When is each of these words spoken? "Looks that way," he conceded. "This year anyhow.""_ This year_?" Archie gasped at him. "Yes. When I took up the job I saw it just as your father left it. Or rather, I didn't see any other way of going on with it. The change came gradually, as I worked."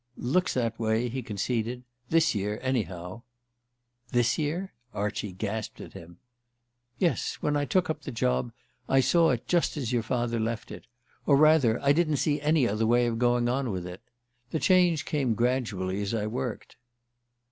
"Looks 0.17 0.55
that 0.55 0.79
way," 0.79 1.09
he 1.09 1.21
conceded. 1.21 1.83
"This 2.09 2.33
year 2.33 2.57
anyhow.""_ 2.63 3.17
This 4.11 4.33
year_?" 4.33 4.69
Archie 4.95 5.31
gasped 5.31 5.79
at 5.79 5.93
him. 5.93 6.17
"Yes. 6.97 7.35
When 7.35 7.55
I 7.55 7.65
took 7.65 7.87
up 7.87 8.01
the 8.01 8.11
job 8.11 8.51
I 8.89 8.99
saw 8.99 9.29
it 9.29 9.47
just 9.47 9.77
as 9.77 9.93
your 9.93 10.01
father 10.01 10.39
left 10.39 10.71
it. 10.71 10.87
Or 11.27 11.37
rather, 11.37 11.79
I 11.83 11.91
didn't 11.93 12.17
see 12.17 12.41
any 12.41 12.67
other 12.67 12.87
way 12.87 13.05
of 13.05 13.19
going 13.19 13.47
on 13.47 13.69
with 13.69 13.85
it. 13.85 14.01
The 14.49 14.57
change 14.57 15.05
came 15.05 15.35
gradually, 15.35 16.01
as 16.01 16.15
I 16.15 16.25
worked." 16.25 16.77